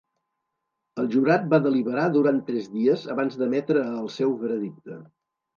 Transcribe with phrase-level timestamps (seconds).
[1.01, 4.99] El jurat va deliberar durant tres dies abans d'emetre el seu veredicte.